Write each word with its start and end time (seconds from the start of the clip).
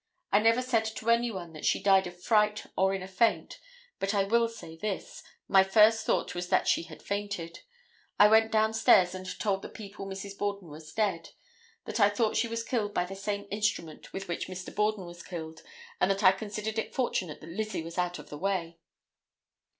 I 0.31 0.39
never 0.39 0.63
said 0.63 0.85
to 0.85 1.11
any 1.11 1.29
one 1.29 1.53
that 1.53 1.63
she 1.63 1.79
died 1.79 2.07
of 2.07 2.19
fright 2.23 2.65
or 2.75 2.91
in 2.95 3.03
a 3.03 3.07
faint; 3.07 3.59
but 3.99 4.15
I 4.15 4.23
will 4.23 4.49
say 4.49 4.75
this, 4.75 5.21
my 5.47 5.63
first 5.63 6.07
thought 6.07 6.33
was 6.33 6.49
that 6.49 6.67
she 6.67 6.81
had 6.85 7.03
fainted; 7.03 7.59
I 8.17 8.27
went 8.27 8.51
down 8.51 8.73
stairs 8.73 9.13
and 9.13 9.27
told 9.39 9.61
the 9.61 9.69
people 9.69 10.07
Mrs. 10.07 10.35
Borden 10.35 10.69
was 10.69 10.91
dead; 10.91 11.29
that 11.85 11.99
I 11.99 12.09
thought 12.09 12.35
she 12.35 12.47
was 12.47 12.63
killed 12.63 12.95
by 12.95 13.05
the 13.05 13.15
same 13.15 13.45
instrument 13.51 14.11
with 14.11 14.27
which 14.27 14.47
Mr. 14.47 14.73
Borden 14.73 15.05
was 15.05 15.21
killed 15.21 15.61
and 15.99 16.09
that 16.09 16.23
I 16.23 16.31
considered 16.31 16.79
it 16.79 16.95
fortunate 16.95 17.39
that 17.39 17.51
Lizzie 17.51 17.83
was 17.83 17.99
out 17.99 18.17
of 18.17 18.29
the 18.31 18.39
way. 18.39 18.79